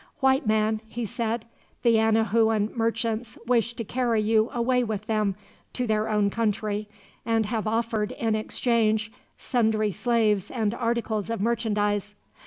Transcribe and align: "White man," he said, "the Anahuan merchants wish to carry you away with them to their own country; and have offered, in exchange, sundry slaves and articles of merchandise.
"White 0.19 0.47
man," 0.47 0.81
he 0.87 1.05
said, 1.05 1.45
"the 1.83 1.99
Anahuan 1.99 2.75
merchants 2.75 3.37
wish 3.45 3.75
to 3.75 3.83
carry 3.83 4.19
you 4.19 4.49
away 4.51 4.83
with 4.83 5.05
them 5.05 5.35
to 5.73 5.85
their 5.85 6.09
own 6.09 6.31
country; 6.31 6.87
and 7.23 7.45
have 7.45 7.67
offered, 7.67 8.11
in 8.13 8.33
exchange, 8.33 9.11
sundry 9.37 9.91
slaves 9.91 10.49
and 10.49 10.73
articles 10.73 11.29
of 11.29 11.39
merchandise. 11.39 12.15